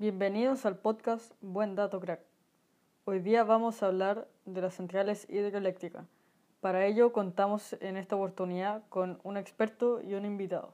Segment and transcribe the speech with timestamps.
[0.00, 2.20] Bienvenidos al podcast Buen Dato Crack.
[3.04, 6.06] Hoy día vamos a hablar de las centrales hidroeléctricas.
[6.60, 10.72] Para ello contamos en esta oportunidad con un experto y un invitado.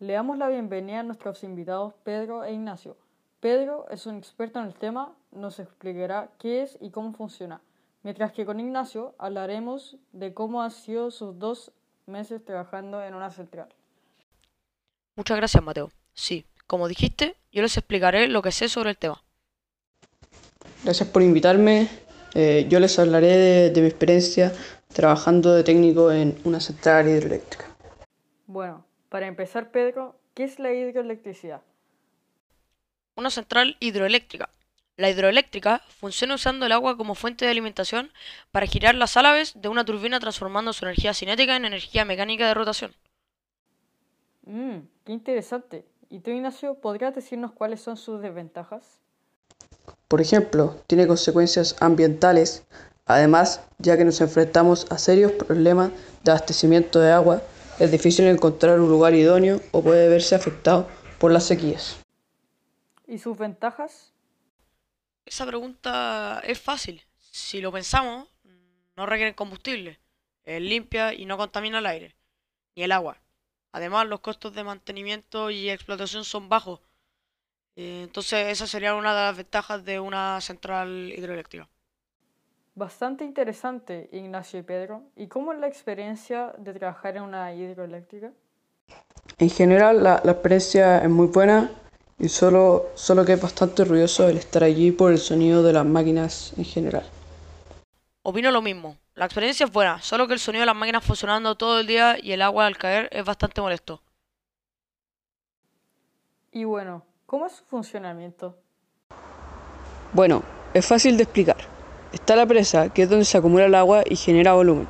[0.00, 2.96] Le damos la bienvenida a nuestros invitados Pedro e Ignacio.
[3.38, 7.60] Pedro es un experto en el tema, nos explicará qué es y cómo funciona,
[8.02, 11.70] mientras que con Ignacio hablaremos de cómo han sido sus dos
[12.06, 13.68] meses trabajando en una central.
[15.14, 15.92] Muchas gracias, Mateo.
[16.12, 16.44] Sí,
[16.74, 19.22] como dijiste, yo les explicaré lo que sé sobre el tema.
[20.82, 21.88] Gracias por invitarme.
[22.34, 24.52] Eh, yo les hablaré de, de mi experiencia
[24.92, 27.66] trabajando de técnico en una central hidroeléctrica.
[28.46, 31.62] Bueno, para empezar, Pedro, ¿qué es la hidroelectricidad?
[33.14, 34.50] Una central hidroeléctrica.
[34.96, 38.10] La hidroeléctrica funciona usando el agua como fuente de alimentación
[38.50, 42.54] para girar las álabes de una turbina transformando su energía cinética en energía mecánica de
[42.54, 42.96] rotación.
[44.42, 45.84] Mmm, qué interesante.
[46.14, 49.00] ¿Y tú, Ignacio, podrías decirnos cuáles son sus desventajas?
[50.06, 52.64] Por ejemplo, tiene consecuencias ambientales,
[53.04, 55.90] además, ya que nos enfrentamos a serios problemas
[56.22, 57.42] de abastecimiento de agua,
[57.80, 60.86] es difícil encontrar un lugar idóneo o puede verse afectado
[61.18, 61.98] por las sequías.
[63.08, 64.12] ¿Y sus ventajas?
[65.26, 67.02] Esa pregunta es fácil.
[67.18, 68.28] Si lo pensamos,
[68.96, 69.98] no requiere combustible,
[70.44, 72.14] es limpia y no contamina el aire,
[72.76, 73.23] ni el agua.
[73.76, 76.80] Además, los costos de mantenimiento y explotación son bajos.
[77.76, 81.68] Eh, Entonces, esa sería una de las ventajas de una central hidroeléctrica.
[82.76, 85.02] Bastante interesante, Ignacio y Pedro.
[85.16, 88.32] ¿Y cómo es la experiencia de trabajar en una hidroeléctrica?
[89.38, 91.70] En general, la, la experiencia es muy buena
[92.18, 95.86] y solo, solo que es bastante ruidoso el estar allí por el sonido de las
[95.86, 97.04] máquinas en general.
[98.22, 98.98] Opino lo mismo.
[99.16, 102.16] La experiencia es buena, solo que el sonido de las máquinas funcionando todo el día
[102.20, 104.02] y el agua al caer es bastante molesto.
[106.50, 108.58] Y bueno, ¿cómo es su funcionamiento?
[110.12, 110.42] Bueno,
[110.72, 111.58] es fácil de explicar.
[112.12, 114.88] Está la presa, que es donde se acumula el agua y genera volumen.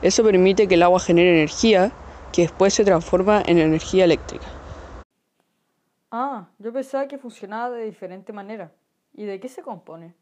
[0.00, 1.90] Eso permite que el agua genere energía,
[2.32, 4.46] que después se transforma en energía eléctrica.
[6.12, 8.70] Ah, yo pensaba que funcionaba de diferente manera.
[9.12, 10.14] ¿Y de qué se compone?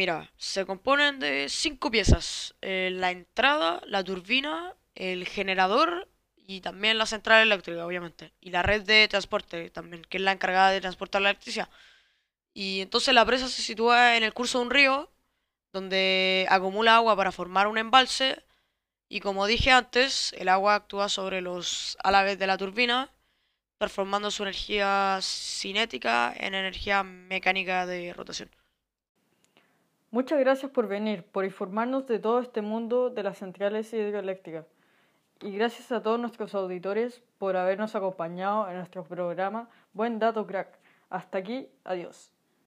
[0.00, 2.54] Mira, se componen de cinco piezas.
[2.60, 8.32] eh, la entrada, la turbina, el generador y también la central eléctrica, obviamente.
[8.40, 11.70] Y la red de transporte también, que es la encargada de transportar la electricidad.
[12.54, 15.10] Y entonces la presa se sitúa en el curso de un río,
[15.72, 18.44] donde acumula agua para formar un embalse.
[19.08, 23.10] Y como dije antes, el agua actúa sobre los álabes de la turbina,
[23.78, 28.50] transformando su energía cinética en energía mecánica de rotación.
[30.16, 34.64] Muchas gracias por venir, por informarnos de todo este mundo de las centrales hidroeléctricas.
[35.42, 40.78] Y gracias a todos nuestros auditores por habernos acompañado en nuestro programa Buen Dato Crack.
[41.10, 42.32] Hasta aquí, adiós.